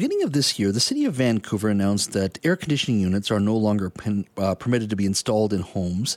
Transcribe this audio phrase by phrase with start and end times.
[0.00, 3.54] beginning of this year, the city of Vancouver announced that air conditioning units are no
[3.54, 6.16] longer pen, uh, permitted to be installed in homes.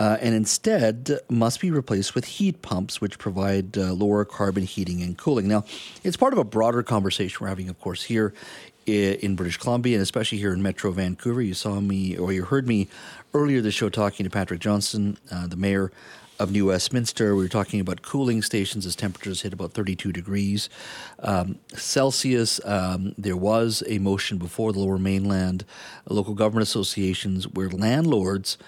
[0.00, 5.02] Uh, and instead must be replaced with heat pumps, which provide uh, lower carbon heating
[5.02, 5.46] and cooling.
[5.46, 5.64] Now,
[6.02, 8.34] it's part of a broader conversation we're having, of course, here
[8.86, 11.42] in British Columbia, and especially here in Metro Vancouver.
[11.42, 12.88] You saw me, or you heard me
[13.34, 15.92] earlier this show talking to Patrick Johnson, uh, the mayor
[16.42, 17.36] of New Westminster.
[17.36, 20.68] We were talking about cooling stations as temperatures hit about 32 degrees
[21.20, 22.60] um, Celsius.
[22.64, 25.64] Um, there was a motion before the Lower Mainland
[26.08, 28.58] local government associations where landlords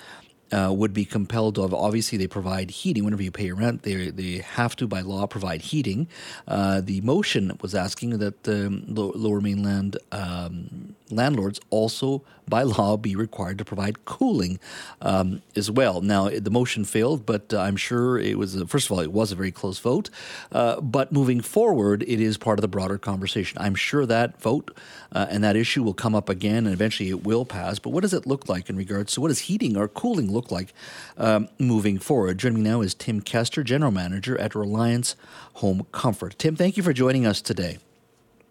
[0.52, 4.38] uh, would be compelled to obviously they provide heating whenever you pay rent they they
[4.38, 6.06] have to by law provide heating
[6.46, 13.16] uh, the motion was asking that the lower mainland um, landlords also by law be
[13.16, 14.58] required to provide cooling
[15.00, 18.92] um, as well now the motion failed but I'm sure it was a, first of
[18.92, 20.10] all it was a very close vote
[20.52, 24.76] uh, but moving forward it is part of the broader conversation I'm sure that vote
[25.12, 28.02] uh, and that issue will come up again and eventually it will pass but what
[28.02, 30.72] does it look like in regards to what does heating or cooling look like
[31.16, 32.38] um, moving forward.
[32.38, 35.16] Joining me now is Tim Kester, General Manager at Reliance
[35.54, 36.36] Home Comfort.
[36.38, 37.78] Tim, thank you for joining us today.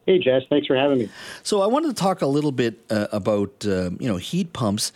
[0.05, 0.43] Hey, Jess.
[0.49, 1.09] Thanks for having me.
[1.43, 4.91] So, I wanted to talk a little bit uh, about uh, you know heat pumps.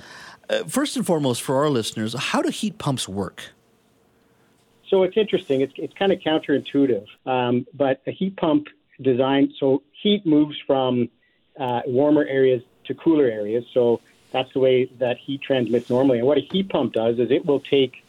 [0.49, 3.51] Uh, first and foremost, for our listeners, how do heat pumps work?
[4.89, 5.61] So it's interesting.
[5.61, 8.67] It's it's kind of counterintuitive, um, but a heat pump
[9.01, 11.09] design so heat moves from
[11.59, 13.65] uh, warmer areas to cooler areas.
[13.73, 16.19] So that's the way that heat transmits normally.
[16.19, 18.03] And what a heat pump does is it will take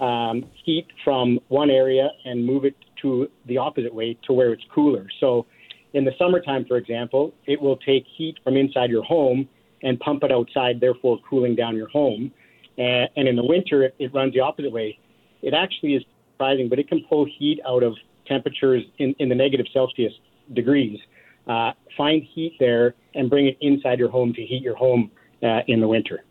[0.00, 4.64] um, heat from one area and move it to the opposite way to where it's
[4.64, 5.06] cooler.
[5.20, 5.46] So
[5.94, 9.48] in the summertime, for example, it will take heat from inside your home
[9.82, 12.32] and pump it outside, therefore cooling down your home.
[12.76, 14.98] And, and in the winter, it, it runs the opposite way.
[15.40, 17.94] It actually is surprising, but it can pull heat out of
[18.26, 20.12] temperatures in, in the negative Celsius
[20.52, 20.98] degrees,
[21.46, 25.10] uh, find heat there, and bring it inside your home to heat your home
[25.42, 26.24] uh, in the winter.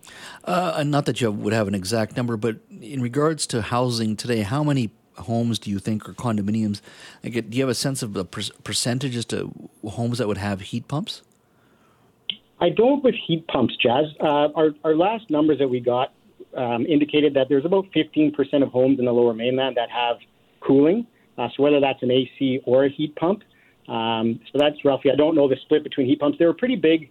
[0.43, 4.41] Uh, not that you would have an exact number, but in regards to housing today,
[4.41, 6.81] how many homes do you think or condominiums?
[7.23, 9.51] Like, do you have a sense of the per- percentage as to
[9.85, 11.21] homes that would have heat pumps?
[12.59, 14.05] I don't with heat pumps, Jazz.
[14.19, 16.13] Uh, our, our last numbers that we got
[16.55, 20.17] um, indicated that there's about 15% of homes in the lower mainland that have
[20.61, 21.05] cooling.
[21.37, 23.43] Uh, so whether that's an AC or a heat pump.
[23.87, 26.37] Um, so that's roughly, I don't know the split between heat pumps.
[26.37, 27.09] They were pretty big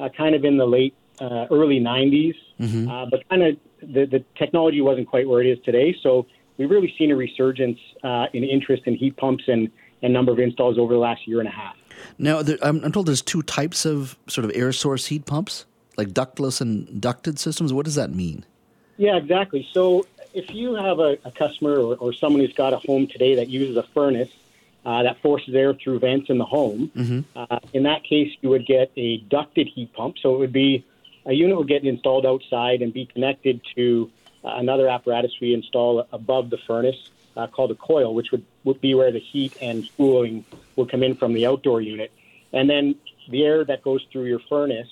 [0.00, 2.88] uh, kind of in the late uh, early 90s, mm-hmm.
[2.88, 5.94] uh, but kind of the, the technology wasn't quite where it is today.
[6.02, 6.26] So
[6.58, 9.70] we've really seen a resurgence uh, in interest in heat pumps and,
[10.02, 11.76] and number of installs over the last year and a half.
[12.18, 15.66] Now, there, I'm, I'm told there's two types of sort of air source heat pumps,
[15.96, 17.72] like ductless and ducted systems.
[17.72, 18.44] What does that mean?
[18.96, 19.66] Yeah, exactly.
[19.72, 23.34] So if you have a, a customer or, or someone who's got a home today
[23.36, 24.30] that uses a furnace,
[24.84, 26.92] uh, that forces air through vents in the home.
[26.94, 27.20] Mm-hmm.
[27.34, 30.16] Uh, in that case, you would get a ducted heat pump.
[30.22, 30.84] So it would be
[31.24, 34.10] a unit would get installed outside and be connected to
[34.46, 38.94] another apparatus we install above the furnace uh, called a coil, which would, would be
[38.94, 40.44] where the heat and cooling
[40.76, 42.12] would come in from the outdoor unit.
[42.52, 42.94] And then
[43.28, 44.88] the air that goes through your furnace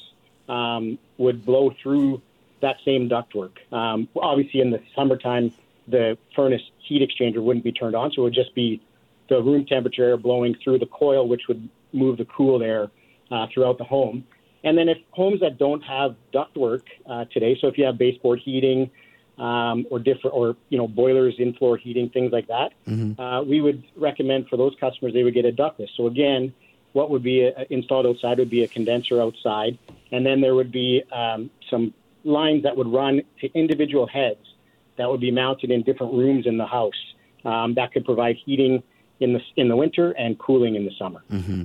[0.48, 2.20] um, would blow through
[2.60, 3.52] that same ductwork.
[3.72, 5.52] Um, obviously, in the summertime,
[5.86, 8.80] the furnace heat exchanger wouldn't be turned on, so it would just be
[9.28, 12.90] the room temperature air blowing through the coil, which would move the cool air
[13.30, 14.24] uh, throughout the home.
[14.64, 18.40] And then if homes that don't have ductwork uh, today, so if you have baseboard
[18.40, 18.90] heating
[19.38, 23.20] um, or different, or you know boilers, in floor heating, things like that, mm-hmm.
[23.20, 25.90] uh, we would recommend for those customers they would get a ductless.
[25.96, 26.54] So again,
[26.92, 29.78] what would be a, uh, installed outside would be a condenser outside,
[30.12, 31.92] and then there would be um, some
[32.24, 34.54] lines that would run to individual heads
[34.96, 38.82] that would be mounted in different rooms in the house um, that could provide heating
[39.20, 41.22] in the in the winter and cooling in the summer.
[41.30, 41.62] Mm-hmm.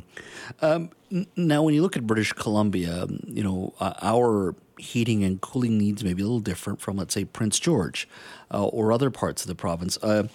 [0.62, 0.90] Um,
[1.36, 6.04] now, when you look at British Columbia, you know uh, our heating and cooling needs
[6.04, 8.08] may be a little different from, let's say, Prince George
[8.54, 9.98] uh, or other parts of the province.
[10.02, 10.28] Uh,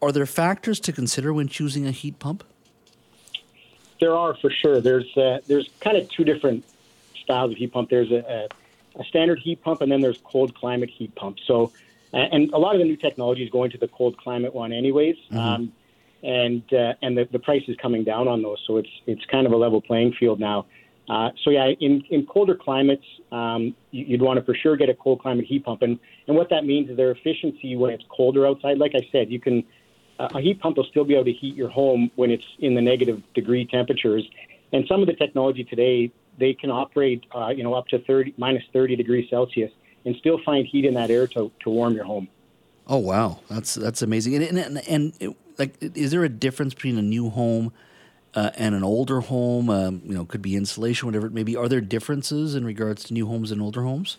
[0.00, 2.44] are there factors to consider when choosing a heat pump?
[4.00, 4.80] There are for sure.
[4.80, 6.64] There's uh, there's kind of two different
[7.22, 7.90] styles of heat pump.
[7.90, 8.48] There's a,
[8.96, 11.42] a, a standard heat pump, and then there's cold climate heat pumps.
[11.46, 11.72] So
[12.12, 15.16] and a lot of the new technology is going to the cold climate one anyways.
[15.30, 15.38] Mm-hmm.
[15.38, 15.72] Um,
[16.22, 19.46] and uh, and the, the price is coming down on those, so it's it's kind
[19.46, 20.66] of a level playing field now.
[21.10, 24.94] Uh, so yeah, in, in colder climates, um, you'd want to for sure get a
[24.94, 25.98] cold climate heat pump, and
[26.28, 28.78] and what that means is their efficiency when it's colder outside.
[28.78, 29.64] Like I said, you can
[30.20, 32.76] uh, a heat pump will still be able to heat your home when it's in
[32.76, 34.24] the negative degree temperatures,
[34.72, 38.34] and some of the technology today they can operate uh, you know up to 30
[38.36, 39.72] minus 30 degrees Celsius
[40.04, 42.28] and still find heat in that air to, to warm your home.
[42.86, 44.36] Oh wow, that's that's amazing.
[44.36, 47.72] And and, and, and like, is there a difference between a new home
[48.34, 51.56] uh, and an older home, um, you know, could be insulation, whatever it may be.
[51.56, 54.18] Are there differences in regards to new homes and older homes?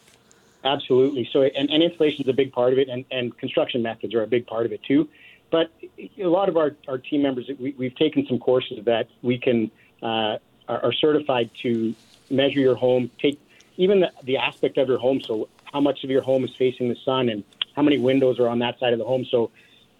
[0.64, 1.28] Absolutely.
[1.32, 4.22] So, and, and insulation is a big part of it, and, and construction methods are
[4.22, 5.08] a big part of it too.
[5.50, 5.72] But
[6.18, 9.72] a lot of our, our team members, we, we've taken some courses that we can
[10.02, 10.38] uh,
[10.68, 11.96] are, are certified to
[12.30, 13.40] measure your home, take
[13.78, 15.22] even the, the aspect of your home.
[15.22, 17.44] So, how much of your home is facing the sun, and
[17.76, 19.26] how many windows are on that side of the home.
[19.26, 19.52] So,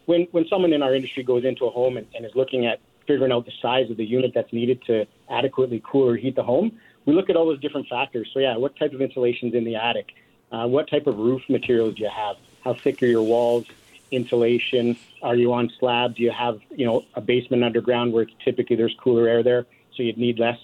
[0.06, 2.80] when when someone in our industry goes into a home and, and is looking at
[3.08, 6.44] figuring out the size of the unit that's needed to adequately cool or heat the
[6.44, 8.30] home, we look at all those different factors.
[8.34, 10.14] So, yeah, what type of insulation is in the attic?
[10.52, 12.36] Uh, what type of roof materials do you have?
[12.64, 13.66] How thick are your walls?
[14.12, 14.98] Insulation?
[15.24, 16.16] Are you on slab?
[16.16, 19.66] Do you have you know a basement underground where typically there's cooler air there,
[19.96, 20.60] so you'd need less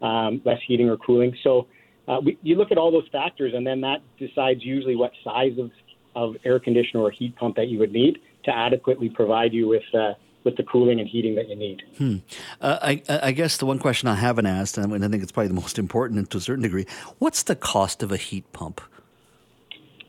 [0.00, 1.36] um, less heating or cooling?
[1.42, 1.66] So
[2.06, 5.58] uh, we, you look at all those factors, and then that decides usually what size
[5.58, 5.72] of
[6.14, 9.82] of air conditioner or heat pump that you would need to adequately provide you with
[9.94, 10.12] uh,
[10.44, 11.82] with the cooling and heating that you need.
[11.98, 12.16] Hmm.
[12.60, 15.48] Uh, I, I, guess the one question I haven't asked, and I think it's probably
[15.48, 16.86] the most important and to a certain degree,
[17.18, 18.80] what's the cost of a heat pump?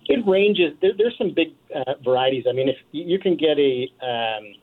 [0.06, 0.75] It ranges.
[0.81, 2.45] There, there's some big uh, varieties.
[2.50, 4.53] I mean, if you can get a um,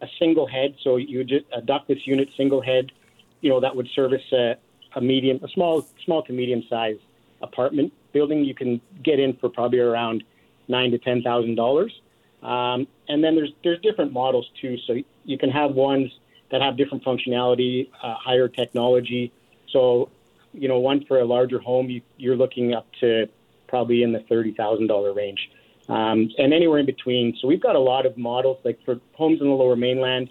[0.00, 2.92] a single head, so you just a ductless unit, single head,
[3.40, 4.56] you know that would service a,
[4.94, 6.96] a medium, a small, small to medium size
[7.42, 8.44] apartment building.
[8.44, 10.22] You can get in for probably around
[10.68, 11.92] nine to ten thousand dollars.
[12.44, 14.76] Um, and then there's there's different models too.
[14.86, 16.12] So you can have ones
[16.50, 19.32] that have different functionality, uh, higher technology.
[19.70, 20.10] So
[20.52, 23.28] you know, one for a larger home, you, you're looking up to
[23.66, 25.50] probably in the thirty thousand dollar range,
[25.88, 27.36] um, and anywhere in between.
[27.40, 28.58] So we've got a lot of models.
[28.62, 30.28] Like for homes in the Lower Mainland,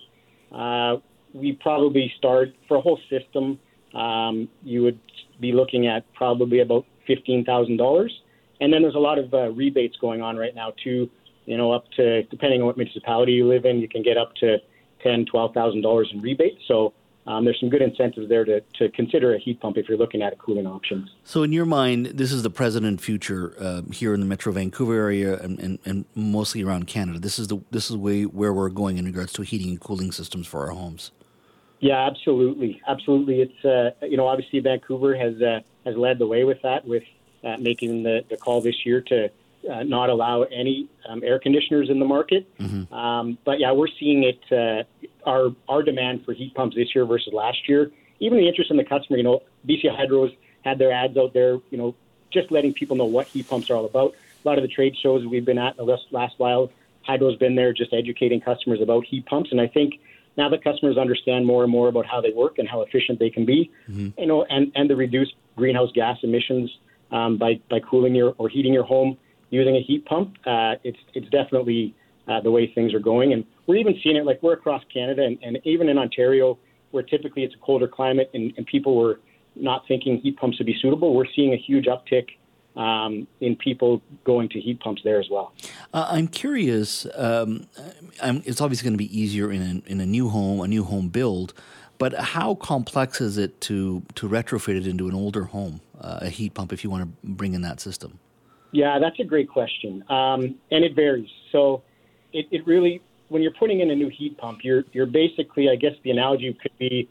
[0.52, 0.98] uh,
[1.34, 3.60] we probably start for a whole system.
[3.96, 5.00] Um, you would
[5.40, 8.14] be looking at probably about fifteen thousand dollars,
[8.62, 11.10] and then there's a lot of uh, rebates going on right now too
[11.46, 14.36] you know, up to depending on what municipality you live in, you can get up
[14.36, 14.58] to
[15.02, 16.62] ten, twelve thousand dollars in rebates.
[16.68, 16.94] So
[17.26, 20.22] um, there's some good incentives there to, to consider a heat pump if you're looking
[20.22, 21.10] at a cooling options.
[21.24, 24.52] So, in your mind, this is the present and future uh, here in the Metro
[24.52, 27.20] Vancouver area and, and, and, mostly around Canada.
[27.20, 30.12] This is the this is way where we're going in regards to heating and cooling
[30.12, 31.12] systems for our homes.
[31.80, 33.42] Yeah, absolutely, absolutely.
[33.42, 37.04] It's uh, you know obviously Vancouver has uh, has led the way with that with
[37.44, 39.30] uh, making the, the call this year to
[39.70, 42.48] uh, not allow any um, air conditioners in the market.
[42.58, 42.94] Mm-hmm.
[42.94, 44.40] Um, but yeah, we're seeing it.
[44.52, 44.84] Uh,
[45.26, 47.92] our our demand for heat pumps this year versus last year.
[48.20, 49.18] Even the interest in the customer.
[49.18, 50.32] You know, BC Hydro's
[50.64, 51.54] had their ads out there.
[51.70, 51.96] You know,
[52.32, 54.16] just letting people know what heat pumps are all about.
[54.44, 56.70] A lot of the trade shows we've been at in the last, last while,
[57.04, 59.52] Hydro's been there just educating customers about heat pumps.
[59.52, 59.96] And I think
[60.36, 63.30] now that customers understand more and more about how they work and how efficient they
[63.30, 64.10] can be, mm-hmm.
[64.20, 66.76] you know, and, and the reduced greenhouse gas emissions
[67.12, 69.18] um, by, by cooling your or heating your home,
[69.54, 71.96] using a heat pump, uh, it's it's definitely
[72.28, 73.34] uh, the way things are going.
[73.34, 76.58] And we're even seeing it like we're across Canada and, and even in Ontario,
[76.92, 79.20] where typically it's a colder climate and, and people were
[79.56, 81.14] not thinking heat pumps would be suitable.
[81.14, 82.30] We're seeing a huge uptick
[82.76, 85.54] um, in people going to heat pumps there as well.
[85.94, 87.06] Uh, I'm curious.
[87.16, 87.68] Um,
[88.22, 90.84] I'm, it's obviously going to be easier in a, in a new home, a new
[90.84, 91.54] home build.
[92.00, 96.30] But how complex is it to to retrofit it into an older home, uh, a
[96.30, 98.20] heat pump, if you want to bring in that system?
[98.74, 101.30] Yeah, that's a great question, um, and it varies.
[101.52, 101.84] So,
[102.34, 105.76] it, it really, when you're putting in a new heat pump, you're you're basically, I
[105.76, 107.08] guess, the analogy could be,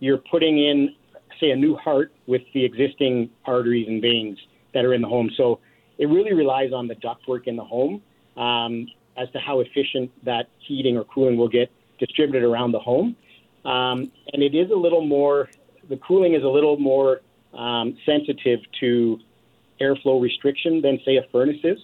[0.00, 0.94] you're putting in,
[1.38, 4.38] say, a new heart with the existing arteries and veins
[4.72, 5.30] that are in the home.
[5.36, 5.60] So,
[5.98, 8.00] it really relies on the ductwork in the home
[8.38, 8.86] um,
[9.18, 13.14] as to how efficient that heating or cooling will get distributed around the home,
[13.66, 15.50] um, and it is a little more.
[15.90, 17.20] The cooling is a little more
[17.52, 19.20] um, sensitive to
[19.82, 21.78] airflow restriction than, say, a furnace is.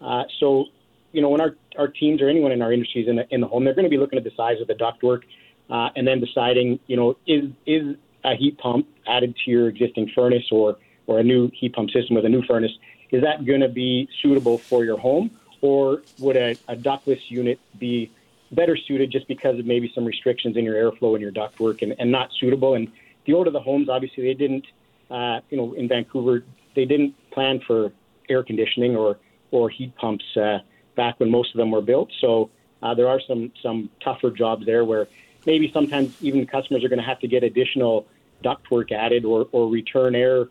[0.00, 0.66] Uh, so,
[1.12, 3.48] you know, when our, our teams or anyone in our industries in the, in the
[3.48, 5.22] home, they're going to be looking at the size of the ductwork
[5.70, 10.10] uh, and then deciding, you know, is, is a heat pump added to your existing
[10.14, 12.72] furnace or, or a new heat pump system with a new furnace,
[13.10, 15.30] is that going to be suitable for your home?
[15.62, 18.10] Or would a, a ductless unit be
[18.52, 21.94] better suited just because of maybe some restrictions in your airflow and your ductwork and,
[21.98, 22.74] and not suitable?
[22.74, 22.90] And
[23.26, 24.66] the older the homes, obviously, they didn't,
[25.10, 26.44] uh, you know, in Vancouver,
[26.74, 27.92] they didn't plan for
[28.28, 29.18] air conditioning or
[29.50, 30.58] or heat pumps uh,
[30.96, 32.10] back when most of them were built.
[32.20, 32.50] So
[32.82, 35.08] uh, there are some some tougher jobs there where
[35.46, 38.06] maybe sometimes even customers are going to have to get additional
[38.44, 40.48] ductwork added or, or return air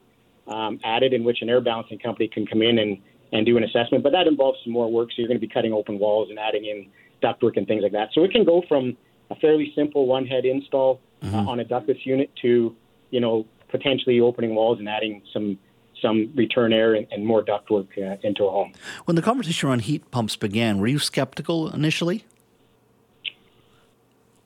[0.48, 2.98] um, added, in which an air balancing company can come in and,
[3.31, 4.03] and do an assessment.
[4.03, 6.39] But that involves some more work, so you're going to be cutting open walls and
[6.39, 6.89] adding in
[7.21, 8.09] ductwork and things like that.
[8.13, 8.98] So it can go from
[9.29, 11.36] a fairly simple one head install uh, mm-hmm.
[11.36, 12.75] uh, on a ductless unit to
[13.12, 15.59] you know potentially opening walls and adding some
[16.01, 18.74] some return air and, and more ductwork uh, into a home.
[19.06, 22.25] When the conversation around heat pumps began, were you skeptical initially?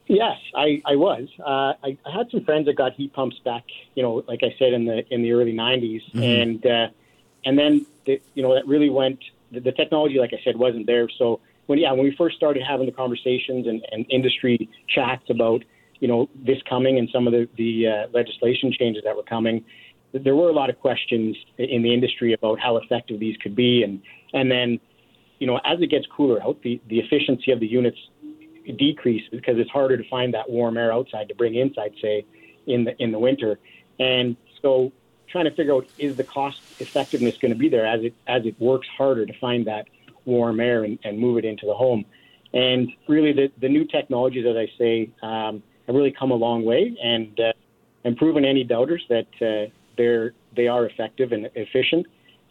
[0.07, 1.27] Yes, I, I was.
[1.39, 3.63] Uh, I, I had some friends that got heat pumps back,
[3.95, 6.21] you know, like I said in the in the early '90s, mm-hmm.
[6.21, 6.87] and uh,
[7.45, 9.19] and then the, you know that really went.
[9.51, 11.07] The, the technology, like I said, wasn't there.
[11.17, 15.63] So when yeah, when we first started having the conversations and, and industry chats about
[15.99, 19.63] you know this coming and some of the the uh, legislation changes that were coming,
[20.13, 23.83] there were a lot of questions in the industry about how effective these could be,
[23.83, 24.01] and
[24.33, 24.79] and then
[25.39, 27.97] you know as it gets cooler out, the the efficiency of the units
[28.77, 32.25] decreases because it's harder to find that warm air outside to bring inside, say,
[32.67, 33.59] in the in the winter.
[33.99, 34.91] And so,
[35.29, 38.45] trying to figure out is the cost effectiveness going to be there as it as
[38.45, 39.87] it works harder to find that
[40.25, 42.05] warm air and, and move it into the home.
[42.53, 46.63] And really, the the new technologies, as I say, um, have really come a long
[46.63, 47.53] way and uh,
[48.05, 52.05] and proven any doubters that uh, they're they are effective and efficient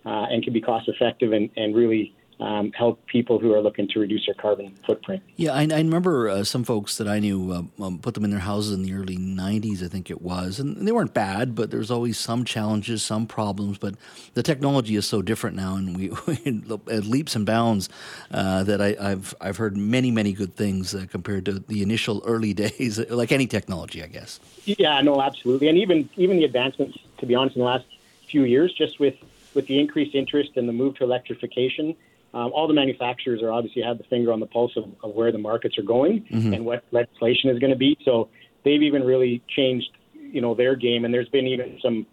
[0.05, 3.87] uh, and can be cost effective and, and really um, help people who are looking
[3.89, 5.23] to reduce their carbon footprint.
[5.37, 8.31] Yeah, I, I remember uh, some folks that I knew uh, um, put them in
[8.31, 10.59] their houses in the early 90s, I think it was.
[10.59, 13.79] And they weren't bad, but there's always some challenges, some problems.
[13.79, 13.95] But
[14.35, 16.11] the technology is so different now, and we,
[16.93, 17.89] at leaps and bounds
[18.33, 22.23] uh, that I, have I've heard many, many good things uh, compared to the initial
[22.27, 24.41] early days, like any technology, I guess.
[24.65, 25.69] Yeah, no, absolutely.
[25.69, 27.87] And even, even the advancements, to be honest, in the last
[28.31, 29.15] few years, just with,
[29.55, 31.97] with the increased interest and the move to electrification–
[32.35, 35.33] um, all the manufacturers are obviously have the finger on the pulse of, of where
[35.33, 36.55] the markets are going mm-hmm.
[36.55, 37.99] and what legislation is going to be.
[38.05, 38.31] So
[38.65, 41.05] they've even really changed, you know, their game.
[41.05, 42.07] And there's been even some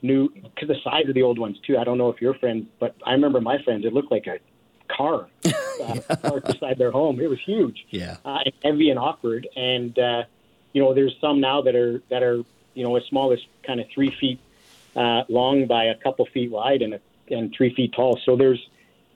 [0.00, 1.76] new because the size of the old ones too.
[1.76, 3.84] I don't know if your friends, but I remember my friends.
[3.84, 4.38] It looked like a
[4.88, 7.20] car uh, parked beside their home.
[7.20, 9.46] It was huge, yeah, uh, and heavy and awkward.
[9.56, 10.22] And uh,
[10.72, 12.42] you know, there's some now that are that are
[12.72, 14.40] you know as small as kind of three feet
[14.96, 18.18] uh, long by a couple feet wide and a, and three feet tall.
[18.24, 18.60] So there's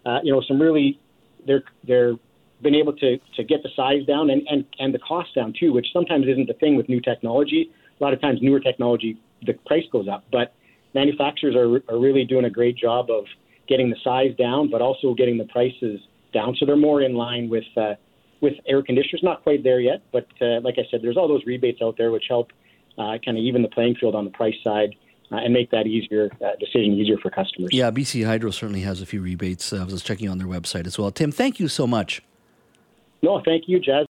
[0.06, 0.98] uh, you know, some really
[1.46, 2.14] they're they're
[2.62, 5.72] been able to to get the size down and and and the cost down too,
[5.72, 7.70] which sometimes isn't the thing with new technology.
[8.00, 10.54] A lot of times, newer technology, the price goes up, but
[10.94, 13.24] manufacturers are are really doing a great job of
[13.68, 16.00] getting the size down, but also getting the prices
[16.32, 17.64] down, so they're more in line with.
[17.76, 17.94] Uh,
[18.42, 21.42] with air conditioners, not quite there yet, but uh, like I said, there's all those
[21.44, 22.52] rebates out there which help
[22.96, 25.86] uh, kind of even the playing field on the price side uh, and make that
[25.86, 27.70] easier uh, decision easier for customers.
[27.72, 29.72] Yeah, BC Hydro certainly has a few rebates.
[29.72, 31.10] Uh, I was checking on their website as well.
[31.10, 32.22] Tim, thank you so much.
[33.22, 34.06] No, thank you, Jazz.